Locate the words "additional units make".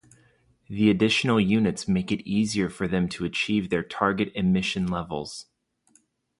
0.89-2.11